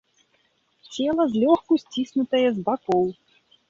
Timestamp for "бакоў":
2.69-3.03